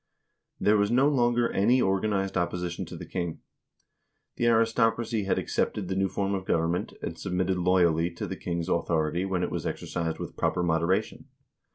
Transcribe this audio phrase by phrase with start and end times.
[0.59, 3.41] There was no longer any organized opposition to the king.
[4.37, 8.67] The aristocracy had accepted the new form of government, and submitted loyally to the king's
[8.67, 11.25] authority when it was exercised with proper moderation.